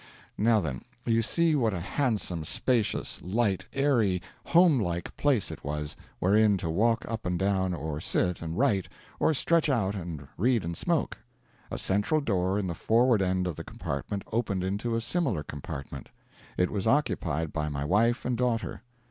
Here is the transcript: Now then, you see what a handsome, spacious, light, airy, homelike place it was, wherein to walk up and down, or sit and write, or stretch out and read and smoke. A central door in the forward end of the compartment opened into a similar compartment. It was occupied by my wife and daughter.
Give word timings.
Now 0.39 0.59
then, 0.61 0.81
you 1.05 1.21
see 1.21 1.53
what 1.53 1.75
a 1.75 1.79
handsome, 1.79 2.43
spacious, 2.43 3.21
light, 3.21 3.67
airy, 3.71 4.19
homelike 4.45 5.15
place 5.15 5.51
it 5.51 5.63
was, 5.63 5.95
wherein 6.17 6.57
to 6.57 6.71
walk 6.71 7.05
up 7.07 7.23
and 7.23 7.37
down, 7.37 7.75
or 7.75 8.01
sit 8.01 8.41
and 8.41 8.57
write, 8.57 8.87
or 9.19 9.31
stretch 9.35 9.69
out 9.69 9.93
and 9.93 10.27
read 10.37 10.65
and 10.65 10.75
smoke. 10.75 11.19
A 11.69 11.77
central 11.77 12.19
door 12.19 12.57
in 12.57 12.65
the 12.65 12.73
forward 12.73 13.21
end 13.21 13.45
of 13.45 13.55
the 13.57 13.63
compartment 13.63 14.23
opened 14.31 14.63
into 14.63 14.95
a 14.95 15.01
similar 15.01 15.43
compartment. 15.43 16.09
It 16.57 16.71
was 16.71 16.87
occupied 16.87 17.53
by 17.53 17.69
my 17.69 17.85
wife 17.85 18.25
and 18.25 18.35
daughter. 18.35 18.81